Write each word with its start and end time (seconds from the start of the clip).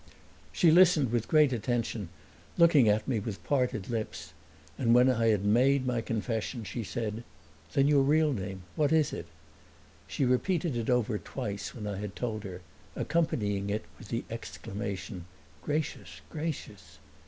She 0.51 0.71
listened 0.71 1.11
with 1.11 1.27
great 1.27 1.53
attention, 1.53 2.09
looking 2.57 2.89
at 2.89 3.07
me 3.07 3.19
with 3.19 3.43
parted 3.43 3.87
lips, 3.87 4.33
and 4.75 4.95
when 4.95 5.07
I 5.11 5.27
had 5.27 5.45
made 5.45 5.85
my 5.85 6.01
confession 6.01 6.63
she 6.63 6.83
said, 6.83 7.23
"Then 7.73 7.87
your 7.87 8.01
real 8.01 8.33
name 8.33 8.63
what 8.75 8.91
is 8.91 9.13
it?" 9.13 9.27
She 10.07 10.25
repeated 10.25 10.75
it 10.75 10.89
over 10.89 11.19
twice 11.19 11.75
when 11.75 11.85
I 11.85 11.97
had 11.99 12.15
told 12.15 12.45
her, 12.45 12.61
accompanying 12.95 13.69
it 13.69 13.85
with 13.99 14.07
the 14.07 14.25
exclamation 14.31 15.25
"Gracious, 15.61 16.21
gracious!" 16.31 16.97